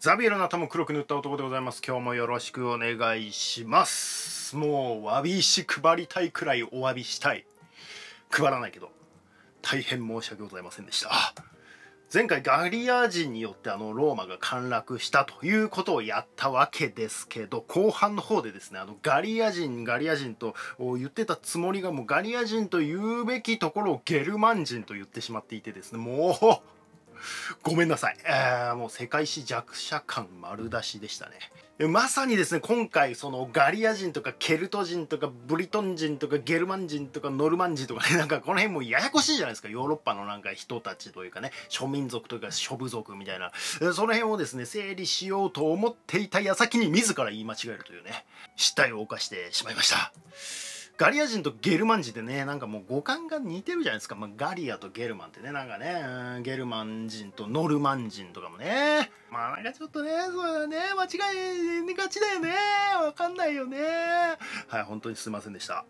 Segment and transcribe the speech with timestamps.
[0.00, 1.82] ザビエルの頭黒く塗った男でございます。
[1.84, 4.54] 今日もよろしくお願いします。
[4.56, 7.44] もうわびし配りたいくらいお詫びしたい。
[8.30, 8.92] 配らないけど
[9.60, 11.10] 大変申し訳ございませんでした。
[12.14, 26.77] 前回ガリア人によってあのローマが陥落したということをやったわけですけど後半の方でですねあのガリア人ガリア人と言ってたつもりがもうガリア人と言うべきところをゲルマン人と言ってしまっていてですねもう
[27.62, 28.16] ごめんなさい。
[28.24, 31.36] えー、もう世界史弱者感丸出しでしたね。
[31.86, 39.68] まさにですね、今回、そのガリア人とかケルト人とかブリトン人とかゲルマン人とかノルマン人とかね、 なんかこの辺もややこしいじゃないですか。
[39.68, 43.52] ヨーロッパのなんか人たちというかね、諸民族というか諸部族みたいな。
[43.54, 50.12] その辺をですね、整理しようと思っていた矢先に自ら言い間違えるというね、失態を犯してしまいました。
[50.98, 59.12] ガリア人とゲルマン人ってねなんかもう語感が似てるじゃないですか、まあ、ガリアとゲルマンってねなんかねゲルマン人とノルマン人とかもね。
[59.30, 61.06] まあなんかちょっとねそうだね間違
[61.92, 62.52] いがちだよね。
[63.00, 63.78] わかんないよね。
[64.66, 65.84] はい本当にすいませんでした。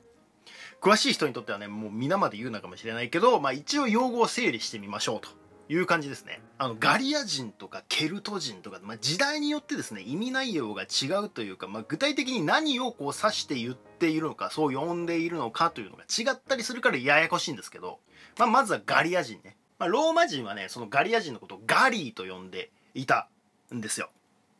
[0.82, 5.30] 詳しい人にとってはねもう皆まで言うのかもしれないけど、まあ、一応用語を整理してみましょうと。
[5.69, 6.41] いう感じですね。
[6.56, 17.98] あのガリア人とかケルト人とか、まあ、時代によってですね意味内容が違うというか、まあ、具体的に何をこう指して言っているのかそう呼んでいるのかというのが違ったりするからややこしいんですけど、
[18.38, 23.28] まあ、まずはガリア人ね、まあ、ローマ人はねそのガリア人のことをガリーと呼んでいた
[23.75, 24.10] んですよ。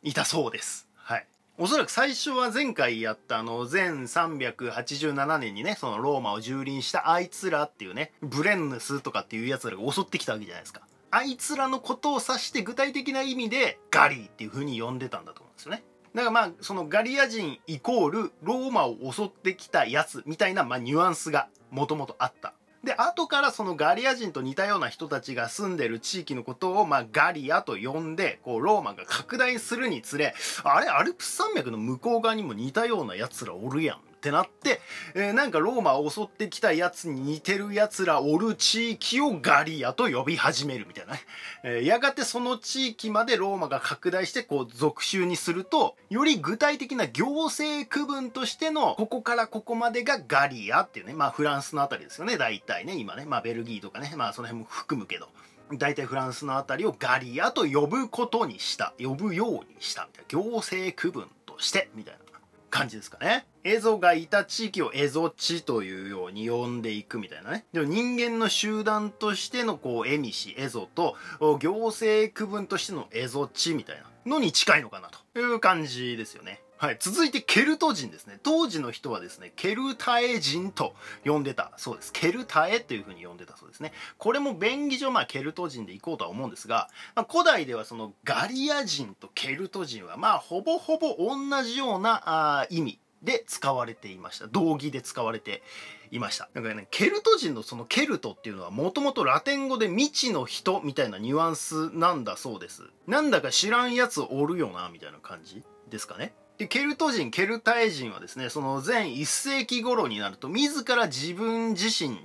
[0.03, 0.89] いたそうです。
[0.95, 1.27] はい。
[1.57, 10.83] おそらく最初は前回やったあの前387年にねそのローマを蹂躙したあいつらっていうねブレンヌスとかっていうやつらが襲ってきたわけじゃないですか。
[11.11, 15.83] あいつらのことを指して具体的な意味でガリーっていう風に呼んでたんだと思うんですよね。
[16.15, 22.55] だからまあそのガリア人イコールローマを襲ってきたやつみたいなまあニュアンスがもともとあった。
[22.85, 34.81] で後からそのガリア人と似たような人たちが住んでる地域のことをまあガリアと呼んでこうローマが拡大するにつれあれアルプス山脈の向こう側にも似たようなやつらおるやんってなって、
[35.15, 41.21] えー、なんかローマを襲ってきたやつに似てるやつらおる地域をガリアと呼び始めるみたいなね。
[41.63, 55.29] えー、やがてその地域までローマが拡大してこう属州にすると、より具体的な行政区分としての、ここからここまでがガリアっていうね、まあフランスのあたりですよね、大体ね、今ね、まあベルギーとかね、まあその辺も含むけど。
[55.75, 58.95] 大体フランスのあたりをガリアと呼ぶことにした。
[58.99, 60.45] 呼ぶようにしたみたいな。
[60.45, 62.28] 行政区分として、みたいな。
[62.71, 63.47] 感じですかね。
[63.65, 67.65] エゾがいた地域をエゾ地というように呼んでいくみたいなね。
[67.73, 71.17] でも人間の集団としてのこうエミシ、エゾと
[71.59, 76.63] 行政区分としてのエゾ地みたいなのに近いのかなという感じですよね。
[76.79, 76.97] はい。
[77.01, 78.39] 続いて、ケルト人ですね。
[78.45, 80.95] 当時の人はですね、ケルタエ人と
[81.25, 82.13] 呼んでたそうです。
[82.13, 83.93] ケルタエっていう風に呼んでたそうですね。
[84.17, 94.47] これも便宜上、まあ、ケルト人でいこうとは思うんですが、まあ、古代ではそのガリア人とケルト人は、まあ、ほぼほぼ同じようなあ意味で使われていました。
[94.47, 95.65] 道義で使われて
[96.13, 96.49] いました。
[96.55, 102.85] だからね、ケルト人のそのケルトっていうのはもともとラテン語で未知の人みたいなニュアンスなんだそうです。
[103.09, 106.33] なんだか知らんやつおるよな、みたいな感じですかね。
[106.59, 112.21] でケルト人ケルタイ人はですねその全1世紀頃になると自ら自分自身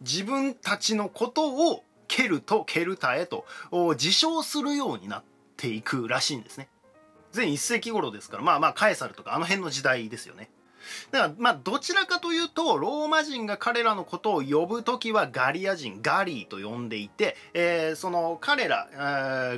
[0.00, 5.22] 自分たちのことをケルトケルタへと自称するようになっ
[5.58, 6.68] ていくらしいんですね。
[7.36, 10.48] 前1世紀頃ですからまあまあカエサルとかあの辺の時代ですよね。
[11.10, 18.88] だからまあどちらかというとローマ人が彼らのことを呼ぶ時はガリア人ガリーと呼んでいて、えー、その彼ら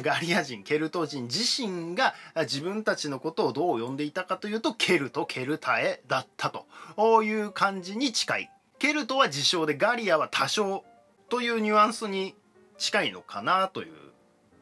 [0.03, 10.85] ガリア人ケルト人自身が自分たちのことをどう呼んでいたかというとケルトケルタエだったという感じに近いケルトは自称でガリアは多少
[11.29, 12.35] というニュアンスに
[12.79, 13.93] 近いのかなという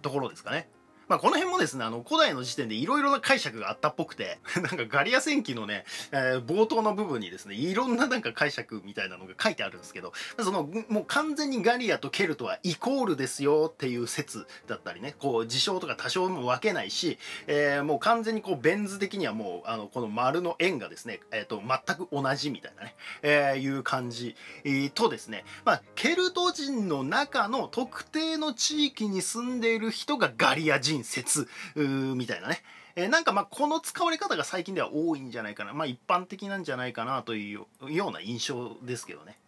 [0.02, 0.68] ところですかね。
[1.08, 32.62] まあ、この辺もですね、あの、古代の時点でいろいろな解釈があったっぽくて、 なんかガリア戦記のね、えー、冒頭の部分にですね、いろんななんか解釈みたいなのが書いてあるんですけど、その、もう完全にガリアとケルトはイコールですよっていう説だったりね、こう、事象とか多少も分けないし、えー、もう完全にこう、ベン図的にはもう、あの、この丸の円がですね、えっ、ー、と、全く同じみたいなね、えー、いう感じ、えー、とですね、まあ、ケルト人の中の特定の地域に住んでいる人がガリア人説みたいなね。
[32.96, 35.72] えー、なんかまあこの使われ方が最近では多いんじゃないかな。
[35.72, 39.38] まあ一般的なんじゃないかなというような印象ですけどね。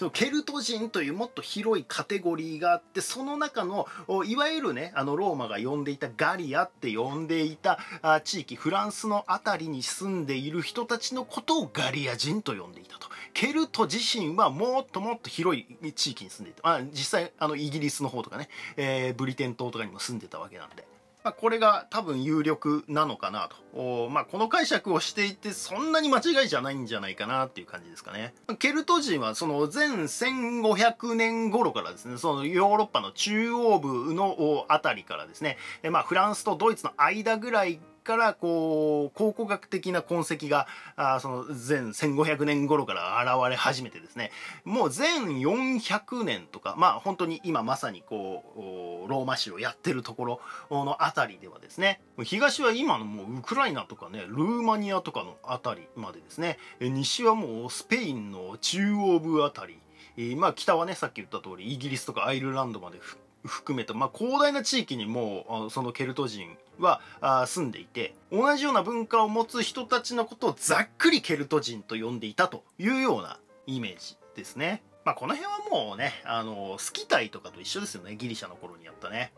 [0.00, 3.86] そのケルト人というもっと広いカテゴリーがあってその中の
[4.24, 7.78] いわゆるねあのローマが呼んでいたガリアって呼んでいた
[8.24, 13.08] 地域フランスの辺りに住んでいる人たちのことをガリア人と呼んでいたと。
[13.34, 16.76] ケルト自身はもっともっと広い地域に住んでいた。
[16.76, 18.48] あ実際あのイギリスの方とかね、
[18.78, 20.88] えー、ブリテン島とかにも住んでたわけなんで。
[21.22, 28.32] まあ、これが多分有力なのかなと、まあ、この解釈をしていてそんなに間違いじゃないんじゃないかなっていう感じですかね。
[28.58, 35.58] ケルト人はその前1500年頃からですねそのヨーロッパの中央部のあたりからですね、
[35.90, 40.66] まあ、フランスとドイツの間ぐらいからこう考古学的な痕跡が
[40.96, 44.30] あその前1500年頃から現れ始めてですね。
[44.64, 52.00] もう前400年とかまあ本当に今まさにこうローマ市をやってるところの辺りではですね。
[52.22, 56.58] 東は今のもうウクライナとかねルーマニアとかの辺りまでですね。
[56.80, 59.74] 西はもうスペインの中央部辺
[60.16, 60.36] り。
[60.36, 67.00] まあ北はねさっき言った通りイギリスとかアイルランドまで復含めた、まあ、広大な地域にもうそのケルト人は
[67.46, 74.82] 住んでいて同じような文化を持つ人たちのことをざっくりケルト人と呼んでいたというようなイメージですね。
[75.04, 79.32] まあ、この辺はもうねあのスキタイとかと一緒ですよねギリシャの頃にやったね。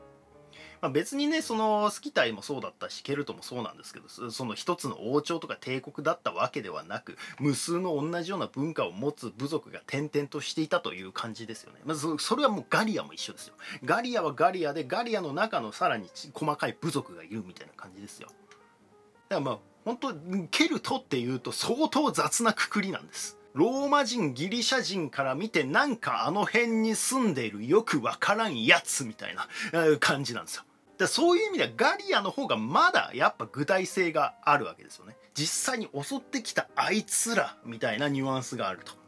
[0.83, 11.79] まあ、別にねそのスキタイもそうだったしケルトもそうなんですけどその一つの王朝とか帝国だったわけではなく無数の同じような文化を持つ部族が転々としていたという感じですよね。
[11.85, 13.55] まずそれはもうガリアも一緒ですよ。
[13.85, 18.27] ガリアはガリアでガリアの中のさらに細かい部族がいるみたいな感じですよ。
[18.27, 18.37] だか
[19.37, 20.15] らまあ本当
[20.51, 23.39] ケルトっていうと相当雑なくくりなんです。
[23.55, 29.47] ローマ人ギリシャ人から見てなんかあの辺に住んでいるよくわからんやつみたいな
[30.01, 30.65] 感じなんですよ。
[31.03, 35.17] でそういう意味ではガリアの方がまだやっぱ具体性があるわけですよね。
[35.35, 39.02] 実際に襲ってきたあいつらみたいなニュアンスがあると。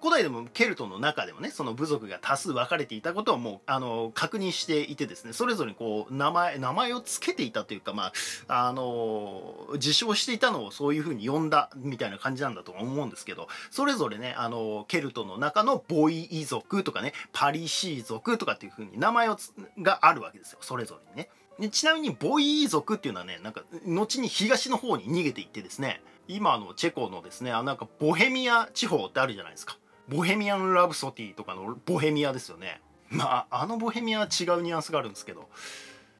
[0.00, 8.12] 古代でもケルトの中でもねその部族が多数分かれていたことをもうあの確認していてですねそれぞれこう名前名前を付けていたというかま
[8.48, 19.36] ああの自称していたのをそういうふうに呼んだみたいな感じなんだと思うんですけどそれぞれねあのケルトの中のボイイ族とかねパリシー族とかっていうふうに名前を
[19.78, 21.28] があるわけですよそれぞれにね。
[21.58, 29.76] でちなみにボイー族っていうのはねなんか後に東の方に逃げていってですね今のチェコのですねあなんかボヘミア地方ってあるじゃないですか
[30.08, 32.80] ボヘミアン・ラブソティとかのボヘミアですよね。
[33.10, 35.48] まああのボヘミアは違うニュアンスがあるんですけど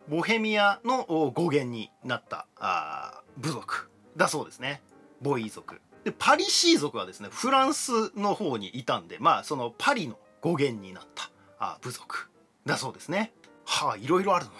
[0.09, 4.83] ボヘミアの語源になったあ部族だそうですね。
[5.21, 5.81] ボイ族。
[6.05, 12.31] でパリシー族はですねフランスの方にいたんでまあそのパリの語源になったあ部族
[12.65, 13.33] だそうですね。
[13.65, 14.59] はあいろいろあるのね。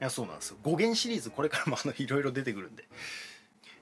[0.00, 0.56] いやそうなんですよ。
[0.62, 2.84] 語源シリーズこれからもあのいろいろ出てくるんで。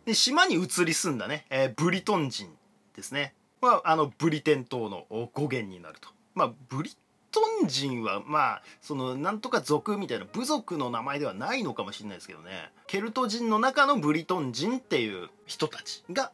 [0.04, 2.54] で島に移り住んだね、えー、ブリトン人
[2.94, 3.34] ですね。
[3.60, 6.08] はあのブリテン島の語源になると。
[6.34, 6.90] まあブリ
[7.30, 12.70] トン人はまあそのなんとか族みたいな部族の名前ではないのかもしれないですけどね。
[12.86, 16.32] ケルト人の中のブリトン人っていう人たちが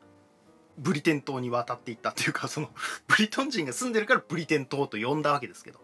[0.78, 2.70] ブリテン島に渡っていったっていうかその
[3.08, 5.80] ブリトン人が住んでるからブリテン島と呼んだわけですけど。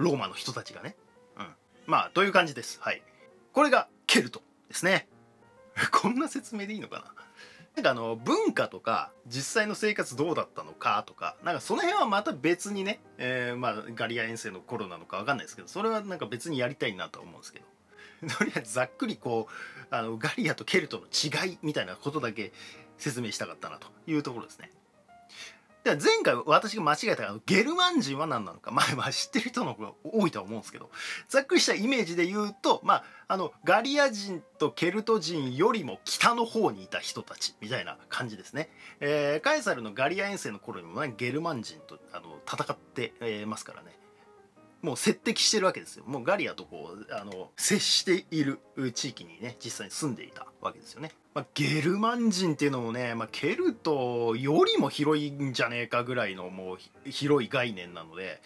[0.00, 0.96] ローマの人たちがね、
[1.38, 1.46] うん、
[1.86, 2.80] まあという感じです。
[2.80, 3.02] はい。
[3.52, 5.08] これがケルトですね。
[5.92, 7.14] こんな説明でいいのかな。
[7.88, 22.52] あの文化とか実際の生活どうだったのかとかなんかその辺はまた別にね、えー、まあガリア遠征の頃なのか分かんないですけどそれはなんか別にやりたいなとは思うんですけど とりあえずざっくりこうあのガリアとケルトの違いみたいなことだけ
[22.98, 24.70] 説明したかったなというところですね。
[25.84, 30.90] で前回私が間違えたのゲルマン人は何なのか、まあ、まあ知ってる人の方が多いとは思うんですけど
[31.28, 38.68] ざっくりしたイメージで言うと、まあ、あのガリア人とケルト人よりも北の方にいた人たちみたいな感じですね。
[39.00, 43.96] えー、カエサルのガリア遠征の頃にも、ね、ゲルマン人とあの戦って、えー、ますからね。
[44.82, 48.60] もう接敵してるわけですよもうガリアとこうあの接している
[48.94, 51.12] 地域にね実際に住んでいたわけですよね。
[51.32, 58.40] まあ、ゲルマン人っていうのもね、まあ、ケルトよりも広いんじゃねえかぐらいのもう広い概念なので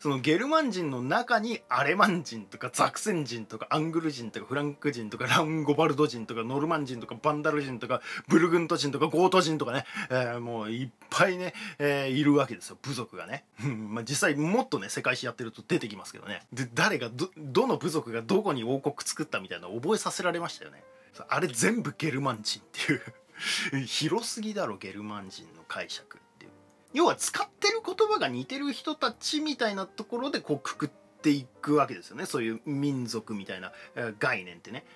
[0.00, 16.42] そのゲルマン人の中にアレマン人とかザクセン人とかアングル人とかフランク人とかランゴバルド人とかノルマン人とかバンダル人とかブルグント人とかゴート人とかね、えー、もういっぱいね、えー、いるわけですよ部族がね、 まあ、実際もっとね世界史やってると出てきますけどね。
[16.52, 20.84] で誰がどどの部族がどこに王国作ったみたいな覚えさせられましたよね。
[21.28, 23.02] あれ全部ゲルマン人っていう。
[23.86, 26.52] 広すぎだろゲルマン人の解釈っていう。
[26.94, 30.88] 要は使ってる言葉が似てる人たちみたいなところでこうくくっ
[31.22, 32.26] ていくわけですよね。
[32.26, 33.72] そういう民族みたいな
[34.18, 34.86] 概念ってね。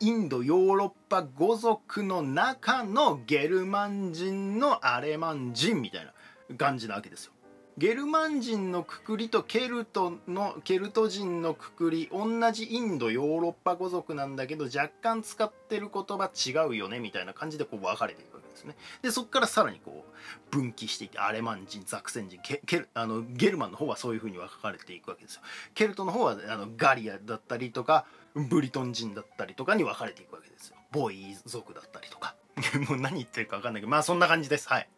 [0.00, 6.12] インドヨーロッパ語族の中のゲルマン人のアレマン人みたいな
[6.56, 7.32] 感じなわけですよ。
[7.78, 18.76] ゲルマン人のくくりとケルトのケルト人のくくり同じインドヨーロッパ語族なんだけど若干使ってる言葉違うよねみたいな感じでこう分かれていくわけですね。
[19.00, 25.42] でそこからさらにこう分岐していってアレマン人ザクセン人ケケあのゲルマンの方はそういうふうに分かれていくわけですよ。
[25.74, 32.34] ケルトの方はあのガリアだったりとかブリトン人だったりとかに分かれていくわけですよボイ族だったりとか
[32.88, 34.88] もう何言ってるか分かんないけどまあそんな感じですはい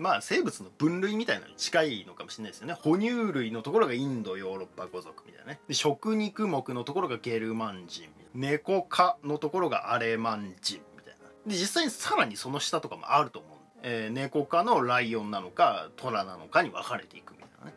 [0.00, 2.74] まあ生物の分類みたいなのに近いのかもしれないですよね。
[2.74, 5.60] 哺乳類のところがインドヨーロッパ語族みたいなね。
[5.70, 11.28] 食肉目のところがゲルマン人猫科のところがアレマン人みたいな。
[11.46, 17.74] で実際にさらにその下とかもあると思う、えー、猫科のライオンなのかトラなのかに分かれていくみたいなね。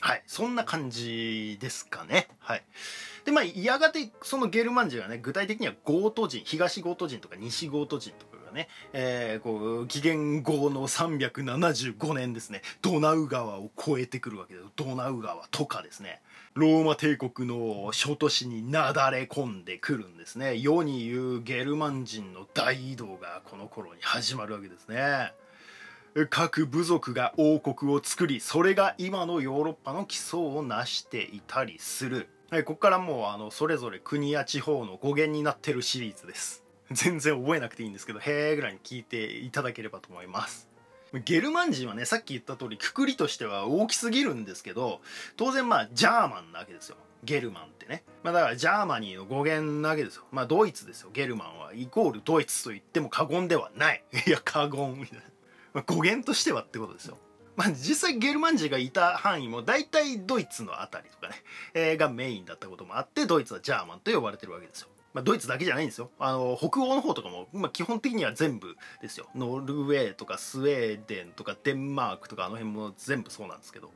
[0.00, 0.22] はい。
[0.26, 2.28] そんな感じですかね。
[2.38, 2.64] はい。
[3.26, 12.62] でまあやがてそのゲルマン人はね具体的にはゴート人東ゴート人とか西ゴート人とかがね、えー、こう紀元後の375年ですね。
[12.82, 14.66] ドナウ川を越えてくるわけです。
[14.76, 16.20] ドナウ川とかですね。
[16.54, 20.58] ローマ帝国の諸都市になだれ込んでくるんですね。
[20.58, 25.32] 世に言うゲルマン人の大移動がこの頃に始まるわけですね。
[26.28, 32.28] 各部族が王国を作りそれが今のヨーロッパの基礎を成していたりする。
[32.50, 36.64] はい、ここからもうあのそれぞれ国や地方の語源になってるシリーズです。
[36.90, 40.68] 全然覚えなくていいんですけどへえぐらいに聞いていただければと思います。
[41.24, 45.00] ゲルマン人はねさっき言った通りくくりとしては大きすぎるんですけど
[45.36, 46.96] 当然まあジャーマンなわけですよ。
[47.22, 50.24] ゲルマンってね、まあ、だからジャーマニーの語源なわけですよ。
[50.32, 51.10] まあドイツですよ。
[51.12, 54.02] ゲルマンはイコールドイツと言っても過言ではない。
[54.26, 55.24] いや過言みたいな、
[55.74, 57.18] まあ、語源としてはってことですよ。
[57.56, 61.34] まあ、実際ゲルマン人がいた範囲も大体ドイツの辺りとかね、
[61.74, 64.88] えー、がメインだったこともあってドイツはジャーマンと呼ばれてるわけですよ。
[65.12, 66.10] まあ、ドイツだけじゃないんですよ。
[66.18, 69.26] あの北欧の方とかも、まあ、基本的には全部ですよ。
[69.34, 73.90] ノルウェーとかスウェーデンとかデンマークとかあの辺も全部そうなんですけど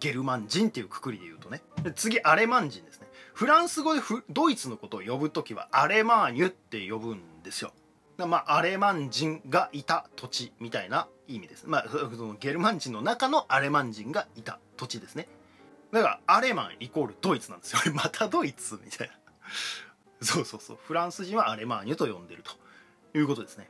[0.00, 1.62] ゲルマン人っていうくくりで言うとね
[1.94, 7.72] 次アレマン人ですねフランス語でドイツのことを呼ぶ時はアレマーニュって呼ぶんですよ。
[8.16, 11.64] まあ、アレマン人がいた土地みたいな意味です。
[11.66, 15.26] まあ、そのゲルマン人の中のアレマン人がいた土地ですね。
[15.90, 17.80] だから、アレマンイコールドイツなんですよ。
[17.94, 19.14] またドイツみたいな。
[20.24, 20.78] そうそうそう。
[20.86, 22.52] フランス人はアレマーニュと呼んでると
[23.18, 23.68] いうことですね。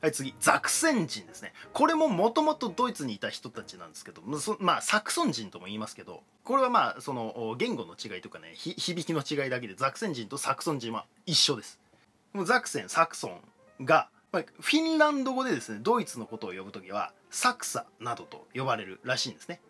[0.00, 1.54] はい、次、ザクセン人ですね。
[1.72, 4.22] これももともとドイツにいた人たちなんですけど、
[4.58, 11.80] まあ、サクソン人とも言いますけど、これはまあ、その、言語の違いとかね、響きの違いだけで、ザクセン人とサクソン人は一緒です。
[12.44, 13.40] ザクセン、サクソン
[13.80, 19.60] が、まあ、フィンランド語でですねドイツのことを呼ぶ時はサクサなどと呼ばれるらしいんですね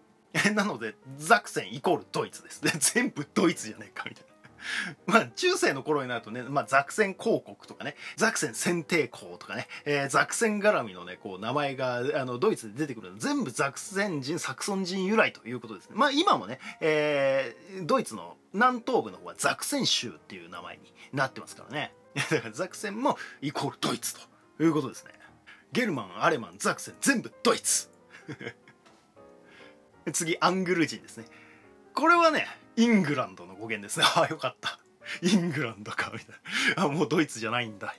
[0.54, 2.62] なのでザクセンイコールドイツです
[2.94, 4.33] 全部ドイツじゃねえかみたいな
[5.06, 13.18] まあ中世の頃になるとね、まあ、ザクセン公国とかねザクセン選定公とかね、えー、ザクセン絡みのねこう名前があのドイツで出てくるの。
[13.18, 15.96] 全部ザクセン人サクソン人由来ということですね。
[15.96, 21.94] まあ今もね、えー、ドイツの南東部の方はザクセン州っていう名前になってますからね。
[22.30, 24.20] だからザクセンもイコールドイツと
[24.62, 25.12] いうことですね。
[25.72, 27.90] ゲルマンアレマンザクセン全部ドイツ。
[30.12, 31.26] 次アングル人ですね。
[31.94, 34.06] これはねイングランドの語源ですね。
[34.16, 34.78] ああよかった。
[35.22, 36.28] イングランドかみたい
[36.76, 36.84] な。
[36.84, 37.94] あもうドイツじゃないんだ。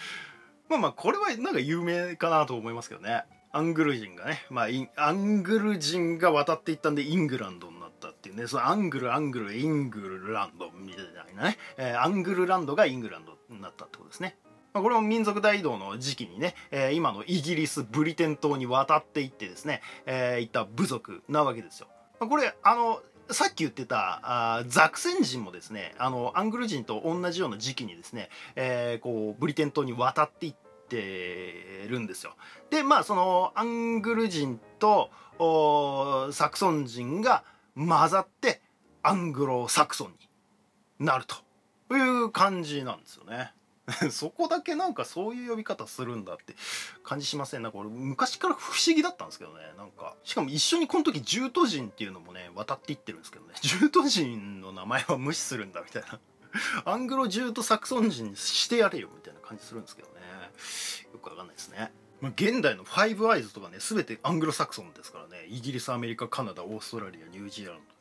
[0.68, 3.24] まあまあこれはなんか有名かなと思いますけどね。
[3.52, 4.44] アングル人がね。
[4.50, 8.46] まあアングル人が渡っていったんでイングランドになったっていうね。
[8.46, 14.36] そのアングルアングルイングルランドみたいなね、えー、アングルランドがイングランドになったってことですね。
[14.76, 21.88] まあ、これも民族大移動の時期にね、えー、今のイギリスブリテン島に渡っていってですね、えー、いった部族なわけですよ。
[22.20, 30.54] まあ、これあのさっき言ってたあザクセン人もですねあのアングル人と同じような時期にですね、えー、こうブリテン島に渡っていっ
[30.88, 32.34] てるんですよ。
[32.70, 35.10] でまあそのアングル人と
[36.32, 38.60] サクソン人が混ざって
[39.02, 40.14] アングロサクソン
[41.00, 43.52] になるという感じなんですよね。
[44.10, 46.56] そこだけなんかそういう呼び方するんだって
[47.04, 47.62] 感じしません？
[47.62, 49.60] なんか俺昔から不思議だったんですけどね。
[49.76, 53.54] なんかしかも一緒にこの時ジュート人っていうのもね渡っていってるんですけどね。
[53.60, 56.18] ジュート人の名前は無視するんだみたいな。
[56.84, 60.14] アングロジュートサクソン人にしてやれよみたいな感じするんですけどね。
[61.12, 65.46] よくわかんないですね、現代のファイブアイズとかね全てアングロサクソンですからね。
[65.48, 67.95] イギリスアメリカカナダオーストラリアニュージーランド。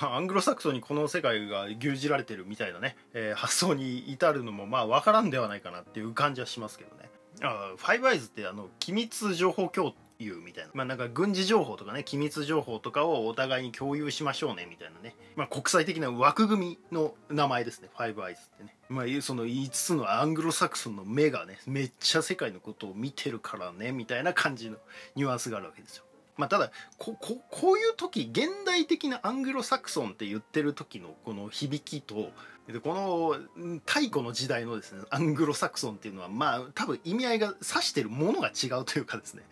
[0.00, 7.10] まあ、アングロサクソンにこの世界が牛耳られてるみたいなね、えー、発想に至るのもまあ分からんではないかなっていう感じはしますけどね。
[7.42, 10.70] あファイブアイズってあの機密情報共有みたいな。
[10.74, 15.16] まあなんか軍事情報とかね機密情報とかをお互いに共有しましょうねみたいなね。
[15.36, 18.76] まあ国際的な枠組みの名前ですねファイブアイズってね。
[18.88, 24.76] まあその5つのアングロサクソンの目がねめっちゃ世界のことを見てるからねみたいな感じの
[25.16, 26.04] ニュアンスがあるわけですよ。
[26.36, 32.30] まあ、ただこここういう時現代的なアングロサクソンって言ってる時のこの響きと
[32.66, 39.42] でこの太古の時代のですねアングロサクソンっていうのはまあ多分意味合いが指してるものが違うというかですね。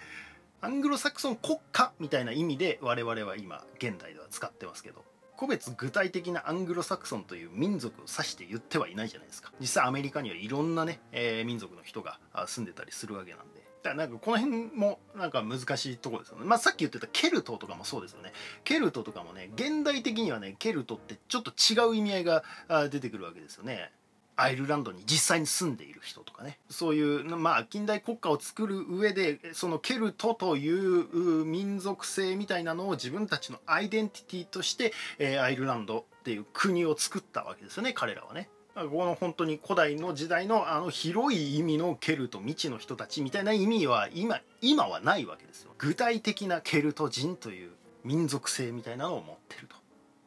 [0.61, 5.05] アングロサクソン国家みたいな意味で我々は今現代では使ってますけど
[5.37, 9.53] 個別具体的なアングロサクソンという民族を指して言ってはいないじゃないですか。
[9.61, 13.62] 実際アメリカにはいろんなね、えー、民族の人が住んでたりするわけなんで。
[13.83, 16.45] だからなんかこの辺もなんか難しいとこですよね。
[16.45, 18.33] まあさっき言ってたケルトとかもそうですよね。
[18.65, 22.45] ケルトとかもね、現代的にはね、ケルトってちょっと違う意味合いが
[22.91, 23.91] 出てくるわけですよね。
[24.37, 38.49] アイルランドに実際に住んでいる人とかねそういうまあ近代国家を作る上でそのケルトという民族性みたいなのを自分たちのアイデンティティとして、えー、アイルランドっていう国を作ったわけですよね彼らはね。
[38.75, 45.73] この本当に古代の時代のあの広い意味のケルト未知の人たちみたいな意味は今今はないわけですよ。
[45.79, 49.69] 具体的なケルト人という民族性みたいなのを持ってる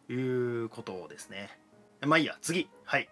[0.07, 1.49] ということですね。
[2.01, 2.69] まあいいや次。
[2.83, 3.09] はい。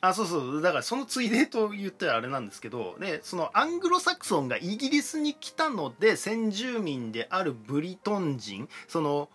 [0.00, 0.62] あそうそう。
[0.62, 9.28] だからそのついでと言ったらあれなんですけどでそのアングロサクソンがイギリスに来たので先住民であるブリトン人その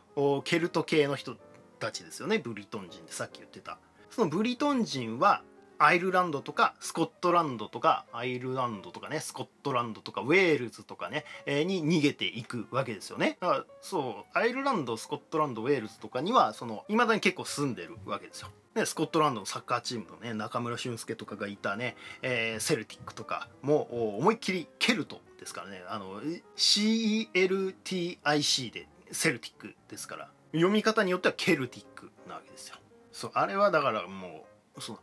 [0.43, 1.37] ケルト系の人
[1.79, 2.37] たちですよね。
[2.37, 3.77] ブリトン人ってさっき言ってた。
[4.11, 5.41] そのブリトン人は
[5.83, 13.39] アイルランドとかスコットランドとかアイルランドとかねスコットランドとかウェールズとかね、えー、に逃げていくわけですよね。
[13.41, 18.49] だからそうアイルランドスコットランドウェールズとかにはその未だに結構住んでるわけですよ。
[18.75, 25.83] ね、スコットランドのサッカーチームのね中村俊輔とかがいたね、えー、セルティックとかも思いっきりケルトですからね。
[25.89, 26.21] あの
[26.57, 30.29] CELTIC でセルティックですから。
[30.51, 32.75] 読み方によってはケルティックなわけですよ。
[33.21, 34.99] そうあれはだからもうその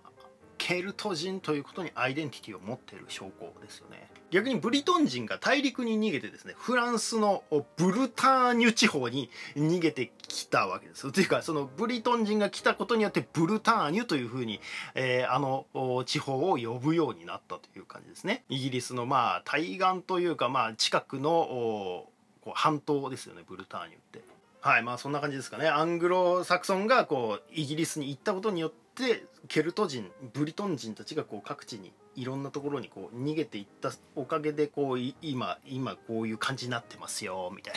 [0.58, 4.10] ケルト人ということにアイデンティティを持ってる証拠ですよね。
[4.32, 7.44] 逆にブリトン人が大陸に逃げてですねフランスの
[7.76, 11.12] ブルターニュ地方に逃げてきたわけです。
[11.12, 14.60] というかそのブリトン人が来たことによってブルターニュというふうに、
[14.96, 15.66] えー、あの
[16.04, 18.44] 地方を呼ぶようになったという感じですね。
[18.48, 22.10] イギリスのまあ対岸というかまあ近くのこ
[22.48, 24.37] う半島ですよねブルターニュって。
[24.68, 25.66] はいまあそんな感じですかね。
[25.66, 37.74] アングロサクソンがこうイギリスに行ったことによってケルト人ブリトン人たちがこう各地にいろんなところにこう逃げていったおかげでこう今今こういう感じになってますよみたい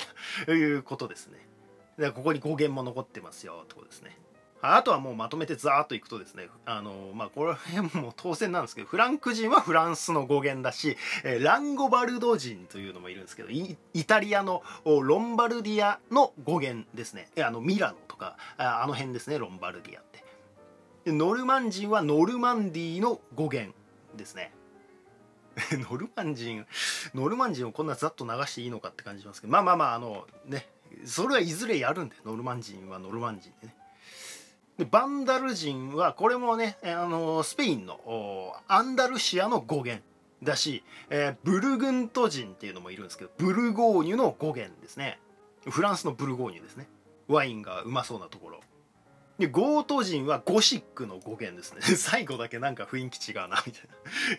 [0.47, 1.39] な いうことですね。
[1.97, 4.17] でここに語源も残ってますよってことですね。
[4.61, 17.29] あとはもうまとめてザーッといくとですねあのまあこれ辺も当然なんですけどフランク人はフランスの語源だし、えランゴバルド人というのもいるんですけどイタリアのロンバルディアの語源ですね。
[17.43, 20.23] あのミラノとかあの辺ですねロンバルディアって。
[21.07, 23.73] ノルマン人はノルマンディの語源
[24.15, 24.53] ですね。
[25.89, 26.65] ノルマン人
[27.13, 30.69] ノルマン人をこんなざっと流していいのかって感じしますけどまあまあまああのね
[31.05, 33.75] それはいずれやるんでノルマン人はノルマン人でね。
[34.81, 40.03] でバンダル人はこれもねあのスペインのアンダルシアの語源
[40.41, 45.19] だし、えー、ブルグント人っていうのもいるんですけどブルゴーニュの語源ですね。
[45.69, 46.87] フランスのブルゴーニュですね。
[47.27, 48.59] ワインがうまそうなところ。
[49.37, 51.81] でゴート人はゴシックの語源ですね。
[51.95, 53.83] 最後だけなんか雰囲気違うなみたい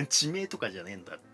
[0.00, 0.06] な。
[0.06, 1.14] 地名とかじゃねえんだ。
[1.14, 1.31] って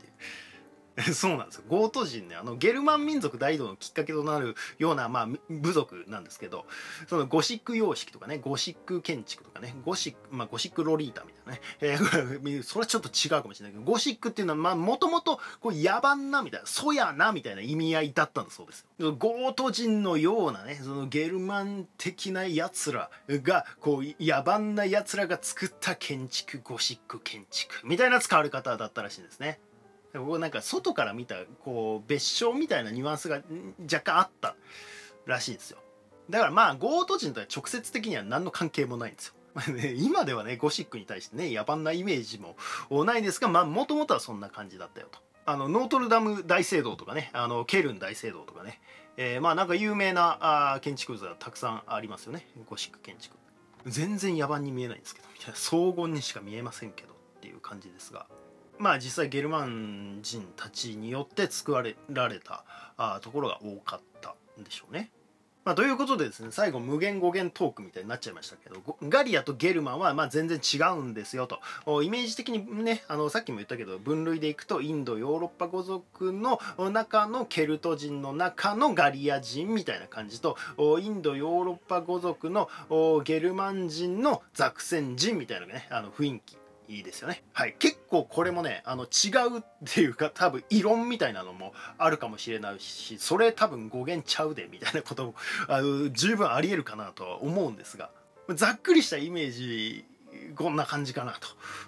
[1.15, 1.65] そうなんですよ。
[1.69, 6.67] ゴート人ねあのゲルマン民族大移動のきっかけとなるような、まあ、部族なんですけど
[7.09, 19.15] そのゴシック様式とかねゴシック建築とかねゴシック、まあ、ゴシックロリータみたいなね、えー、それはちょっと違うかもしれないけどゴシックっていうのはもともと野蛮なみたいな粗野なみたいな意味合いだったんだそうですよ。
[19.15, 29.61] ゴート人のようなねそのゲルマン的なやつらがこう野蛮なやつらが作った建築ゴシック建築みたいな使われ方だったらしいんですね。
[30.15, 33.43] 僕なんか外から見たこう蔑称みたいなニュアンスが
[33.83, 34.57] 若干あった
[35.27, 35.79] らしいんですよ。
[36.31, 39.35] だからまあゴート人とは直接的には何の関係もないんですよ。
[39.97, 42.57] 今ではねゴシックに対してね野蛮なイメージも
[43.05, 45.19] ないですがまあもともとはそんな感じだったよと。
[45.47, 48.81] あのノートルダム大聖堂とかねあのケルン大聖堂とかね、
[49.17, 52.47] えー、まあなんか有名なあ建築物がたくさんありますよね。
[52.67, 53.37] ゴシック建築。
[53.87, 58.27] 全然野蛮に見えないんですけどみたいな荘厳にしか見えませんけどっていう感じですが。
[58.79, 62.65] まあ実際ゲルマン人たちによって作られられた
[62.97, 65.11] あところが多かったんでしょうね。
[65.69, 71.61] まあ、ということでですね最後無限語源トークみたいになっちゃいましたけどガリアとゲルマンはま全然違うんですよと
[72.03, 76.59] イメージ的にねあのさっきも言ったけど分類でいくとインドヨーロッパ語族の
[76.91, 82.71] 中のケルト人の中のガリア人みたいな感じとインドヨーロッパ語族の
[83.25, 86.57] ゲルマン人のザクセン人みたいなねあの雰囲気
[86.89, 87.43] いいですよね。
[87.53, 87.77] はい。
[87.79, 95.35] 結構これもね、あの違うっていうか多分異論みたいなのもあるかもしれないし、それ多分語源ちゃうでみたいなことも
[95.69, 98.11] あの十分あり得るかなとは思うんですが、
[98.55, 100.05] ざっくりしたイメージ、
[100.57, 101.37] こんな感じかな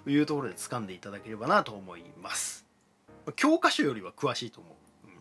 [0.03, 2.65] というところで掴んでいただければなと思います。
[3.35, 5.07] 教科書よりは詳しいと思う。
[5.07, 5.13] うん、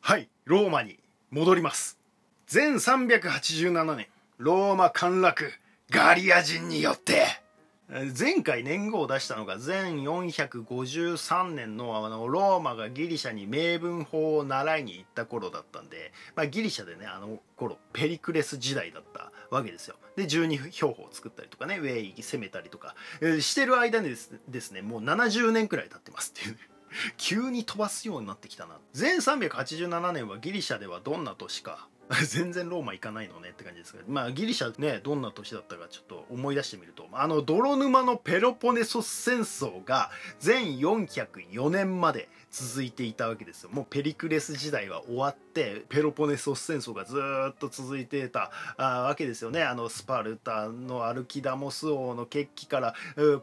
[0.00, 0.28] はい。
[0.44, 0.98] ローマに
[1.30, 1.98] 戻ります。
[2.46, 4.06] 全387年、
[4.38, 5.52] ローマ陥落。
[5.90, 7.40] ガリア人によって
[7.88, 19.96] 前回年号を出したのが前453年のあのローマがギリシャに名分法を習いに行った頃だったんで、まあ、ギリシャでねあの頃ペリクレス時代だったわけですよ。
[20.16, 22.94] で十二標本を作ったりとかねウェイ攻めたりとか、
[23.40, 26.58] してる間にですですねもう70年くらい経ってますっていう、ね。
[27.16, 31.88] 急に飛ばすようになってきたな前387年はギリシャではどんな年か
[32.26, 43.70] 全然ローマ行かないのねって感じですがまあギリシャねどんな年だったかちょっと思い出してみるとあの泥沼のペロポネソス戦争が全404年まで続いていたわけですよ。
[43.70, 47.16] もうペリクレス時代は終わってペロポネソス戦争がず
[47.50, 49.62] っと続いてたわけですよね。
[49.62, 52.94] あのスパルタのアルキダモス王の決起から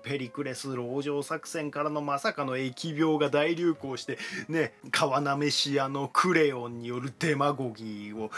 [0.03, 4.17] ペリクレス籠城作戦からのまさかの疫病が大流行して
[4.49, 8.31] ね川ナメシアのクレヨンによるデマゴギーを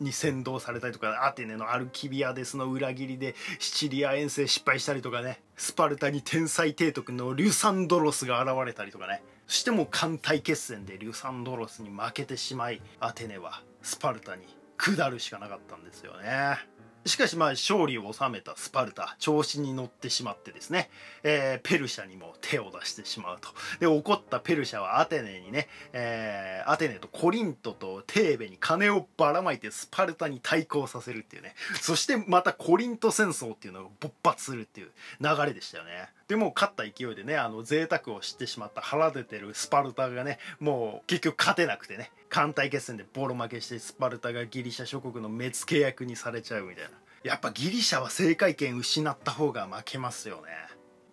[0.00, 5.40] に先導されたりとかアテネのアルキビアデスの裏切りでシチリア遠征失敗したりとかね。
[5.56, 9.22] スパルタに天才提督のリュサンドロスが現れたりとかね。
[9.46, 14.42] しても艦隊決戦でリュサンドロスに負けてしまいアテネはスパルタに
[14.76, 16.58] 下るしかなかったんですよね。
[17.06, 20.90] しかしまあ勝利を収めたスパルタ調子に乗ってしまってですね、
[21.22, 23.48] えー、ペルシャにも手を出してしまうと。
[23.80, 31.54] で怒ったペルシャはアテネにね、えー、アテネとコリントとテーベに金をばらまいてスパルタに対抗させるっていうね。
[31.80, 34.90] そしてまたコリント戦争っていうのが勃発するっていう
[35.20, 36.08] 流れでしたよね。
[36.28, 46.90] でも勝った勢いでねあの贅沢を知ってしまった腹出てるスパルタがねもう結局勝てなくてね艦隊決戦でボロ負けしてスパルタがギリシャ諸国の目付け役にされちゃうみたいな
[47.22, 50.42] やっぱギリシャは政界権失った方が負けますよ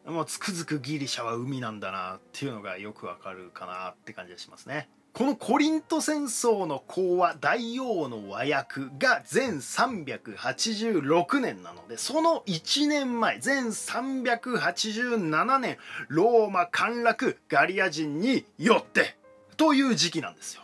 [0.06, 19.16] ねもうつくづくギリシャは海なんだなっていうのがよくわかるかなって感じがしますねこのコリント戦争の講話大王の和訳が全386年なのでその1年前全387年ローマ陥落ガリア人によって
[19.56, 20.61] という時期なんですよ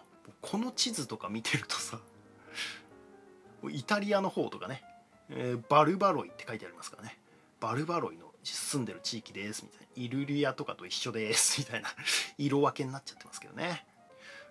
[0.50, 2.00] この地図とか見てるとさ
[3.70, 4.82] イタリアの方とかね、
[5.30, 7.18] えー、バルバロイって書いてありますからね。
[7.60, 9.88] バルバロイの住んでる地域ですみたいな。
[9.96, 11.90] イルリアとかと一緒ですみたいな。
[12.38, 13.86] 色分けになっちゃってますけどね。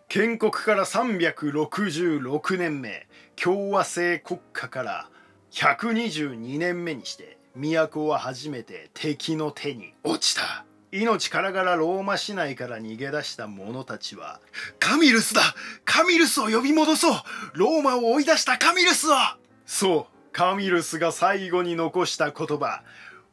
[0.08, 5.08] 建国から366年目共和制国家から
[5.52, 10.66] 122年目にして都は初めて敵の手に落ちた。
[10.98, 14.40] 命からがらローマ市内から逃げ出した者たちは
[14.78, 15.42] カミルスだ
[15.84, 17.20] カミルスを呼び戻そう。
[17.54, 19.14] ローマを追い出したカミルスを。
[19.66, 22.82] そうカミルスが最後に残した言葉。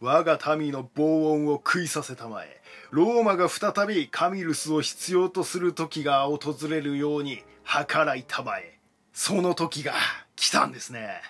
[0.01, 2.61] 我が民の防音を食いさせたまえ。
[2.91, 8.77] ローマが再びカミルスを必要とする時が訪れるように計らいたまえ。
[9.13, 9.93] その時が
[10.35, 11.21] 来たんですね。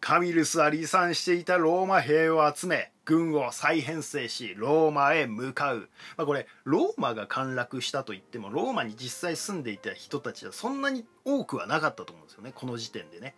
[0.00, 13.34] カミルスは離散していたローマ兵を集め軍を再編成しローマへ向かう、まあ、これローマが陥落したといってもローマに実際住んでいた人たちはそんなに多くはなかったと思うんですよねこの時点でね。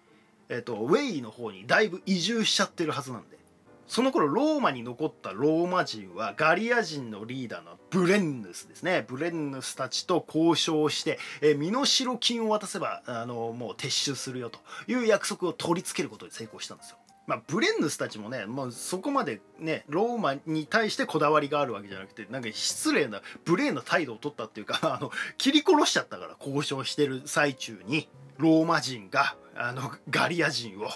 [0.48, 3.36] えっ、とウェイの方にだいぶ移住しちゃってるはずなんで。
[3.88, 9.04] その頃ローマに残ったローマ人はガリア人のリーダーのブレンヌスですね。
[9.06, 16.96] ブレンヌスたちと交渉してえ身代金を渡せばあのもう撤収するよという約束を取り付けることに成功したんですよ。
[17.26, 28.08] まあ、ブレンヌスたちもねもうそこまでねローマに対してこだわりがあるわけじゃなくてなんか失礼な無礼な態度を取ったっていうか あの切り殺しちゃったから交渉してる最中に
[28.38, 30.88] ローマ人があのガリア人を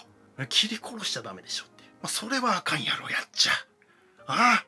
[0.48, 3.52] 切り殺しちゃダメでしょってまあ、それはあかんやろやっちゃ。
[4.26, 4.64] あ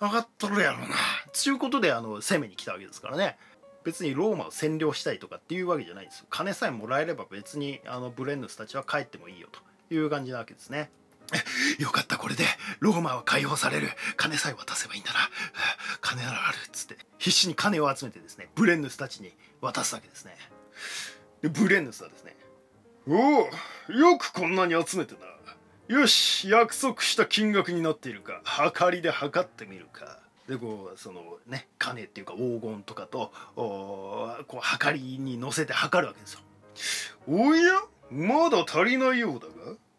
[0.00, 0.94] あ分かっとるやろな。
[1.32, 3.36] ちゅうことであの攻めに来たわけですからね。
[3.84, 6.26] 別にローマを占領したいとかっていうわけじゃないんですよ。
[6.30, 9.60] 金さえもらえれば別にあのブレンヌスたちは帰ってもいいよと。
[9.90, 10.90] いう感じなわけですね。
[11.78, 12.44] よかったこれで
[12.80, 13.90] ローマは解放される。
[14.16, 15.30] 金さえ渡せばいいんだな。
[16.00, 16.96] 金ならあるっつって。
[17.18, 20.36] 必死に金を集めてですねブレンヌスたちに渡すわけですね。
[21.42, 22.36] でブレンヌスはですね
[23.06, 25.20] おおよくこんなに集めてな。
[25.88, 28.42] よし約束した金額になっているか。
[28.74, 30.20] 計りで測ってみるか。
[30.48, 36.40] でこうそのね金っていうか黄金とかとおこう計りに乗せて測るわけですよ。
[37.26, 37.82] おや？
[38.10, 39.52] まだ足りないようだが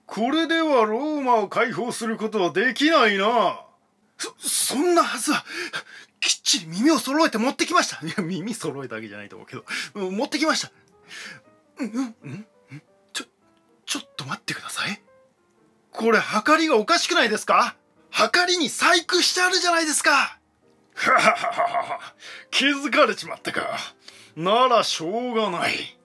[0.06, 3.62] これではローマを解放することはできないな。
[4.18, 5.46] そそんなはずは
[6.20, 8.06] きっちり耳を揃えて持ってきました。
[8.06, 9.64] いや耳揃えたわけじゃないと思うけど。
[10.12, 10.72] 持ってきました。
[11.78, 12.46] うんうん
[13.14, 13.26] ちょ
[13.86, 15.02] ちょっと待ってください。
[15.92, 17.76] これ、はかりがおかしくないですか？
[18.10, 20.40] はかりに細工してあるじゃないですか。
[20.96, 22.14] はははは
[22.52, 23.78] 気づかれちまったか。
[24.36, 25.98] ならしょうがない。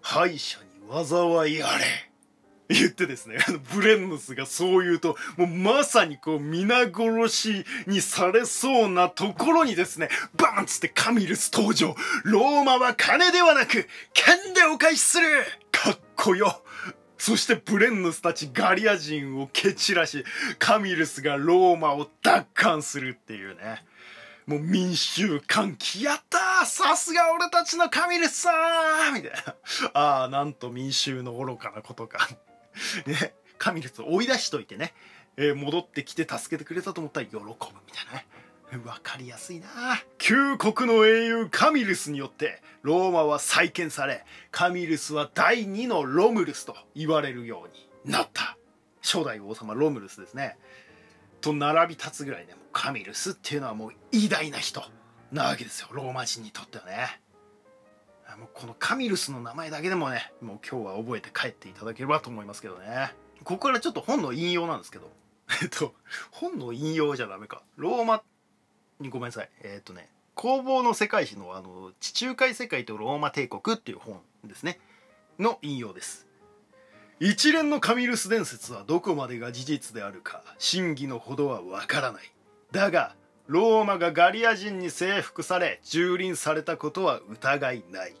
[0.00, 0.69] 敗者に。
[0.90, 2.10] 災いあれ。
[2.70, 11.94] 言ってですねあのブレンヌスがそう言うともうまさにこう皆殺しにされそうなところにですねバーンっつってカミルス登場。
[12.24, 15.26] ローマは金ではなく剣でお返しする。
[15.72, 16.62] かっこよ。
[17.18, 20.24] そしてブレンヌスたちガリア人を蹴散らし
[20.58, 23.84] カミルスがローマを奪還するっていうね。
[24.50, 28.50] もう民衆歓喜やったさすが俺たちのカミルスさ
[29.12, 29.14] ん。
[29.14, 29.54] みたいな。
[29.94, 32.28] ああなんと民衆の愚かなことか。
[33.06, 33.32] ね。
[33.58, 34.92] カミルスを追い出しといてね、
[35.36, 37.70] えー、戻ってきて助けてくれたと思ったら喜ぶみたい
[38.06, 38.26] なね。
[38.72, 39.68] 分かりやすいな
[40.18, 47.68] 旧国の英雄カミルスによってローマは再建されカミルスは第2のロムルスと言われるよ
[48.04, 48.56] うになった。
[49.00, 50.58] 初代王様ロムルスですね。
[51.40, 54.82] と並び立つぐらいねカミルスっていうのはもう偉大な人
[55.32, 55.88] なわけですよ。
[55.92, 57.20] ローマ人にとってはね。
[58.38, 63.12] もうこのカミルスの名前だけでもねもう今日は覚えて帰っていただければと思いますけどね。
[63.44, 65.10] ここからちょっと本の引用なんですけど。
[65.62, 65.94] えっと
[66.30, 67.62] 本の引用じゃダメか。
[67.76, 68.22] ローマ
[68.98, 69.50] にごめんなさい。
[69.60, 74.80] えっ、とね工房の世界史のあの地中海世界とローマ帝国っていう本ですね。
[75.38, 76.26] の引用です。
[77.18, 82.32] 一連のカミルス伝説はどこまでが事実であるか真偽のほどはわからない。
[82.72, 83.14] だが
[83.46, 88.14] ローマがガリア人に征服され蹂躙されたことは疑いない。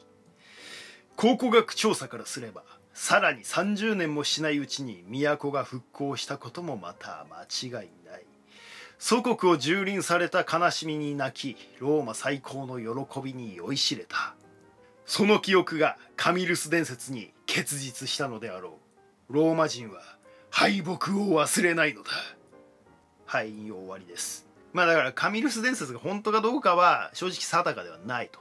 [1.16, 8.24] 考古学調査からすればさらに30年もしないうちに都が復興したこともまた間違いない。
[8.98, 14.34] 祖国を蹂躙された悲しみに泣きローマ最高の喜びに酔いしれた。
[15.06, 18.78] その記憶がカミルス伝説に結実したのであろ
[19.28, 19.32] う。
[19.32, 20.02] ローマ人は
[20.50, 22.10] 敗北を忘れないのだ。
[23.30, 24.48] はい終わりです。
[24.72, 28.40] まあだからカミルス伝説が本当かどうかは正直定かではないと。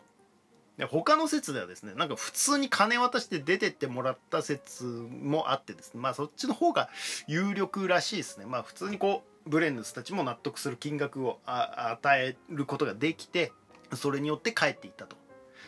[0.80, 6.90] で他の説ではですねなんか普通に金渡して出てってもらった説もあってですねまあそっちの方が
[7.28, 8.48] 有力らしいですね。
[8.48, 13.52] まあ普通にこうブレンヌスたちも納得する金額を与えることができて
[13.94, 15.16] それによって帰っていったと。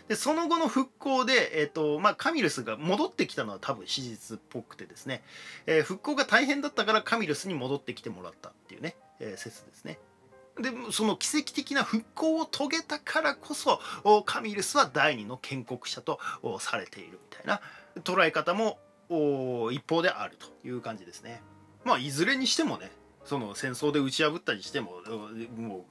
[0.08, 5.22] でその後の復興で、えーとまあ、カミルスが戻ってきたのは多分史実っぽくてですね、
[5.68, 8.96] えー、復興が大変だったからカミルスに戻ってきてもらったっていうね、
[9.38, 10.00] 説ですね。
[10.60, 13.80] でその奇跡的な復興を遂げたからこそ
[14.26, 16.20] カミルスは第二の建国者と
[16.60, 17.62] されているみたいな
[18.04, 18.78] 捉え方も
[19.72, 21.42] 一方であるという感じですね。
[21.84, 22.92] まあいずれにしてもね
[23.26, 24.94] その戦争で打ち破ったりしても
[25.58, 25.86] も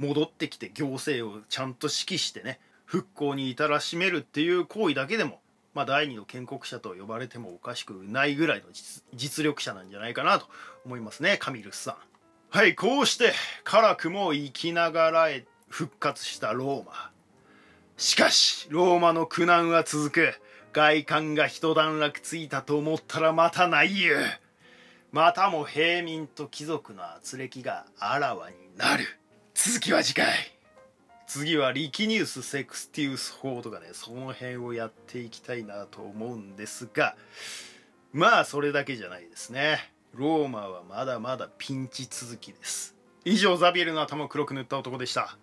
[0.00, 5.40] う戻ってきて行政をちゃんと指揮してね復興に至らしめるっていう行為だけでも、
[5.74, 8.66] まあ、第二の建国者と呼ばれてもおかしくないぐらいの
[9.14, 10.46] 実力者なんじゃないかなと
[10.84, 12.13] 思いますねカミルスさん。
[12.54, 13.32] はいこうして
[13.64, 17.10] 辛くも生きながらえ復活したローマ。
[17.96, 20.34] しかしローマの苦難は続く。
[20.72, 24.18] 外観が一段落ついたと思ったらまたないゆ
[25.10, 29.04] またも平民と貴族の圧力があらわになる。
[29.54, 30.28] 続きは次回。
[31.26, 37.16] 次はリキニウス・セクスティウス法とかねその辺をやっていきたいなと思うんですが。
[38.12, 39.93] まあそれだけじゃないですね。
[40.16, 42.94] ローマはまだまだピンチ続きです。
[43.24, 45.36] 以上ザビエルの頭を黒く塗った男でした。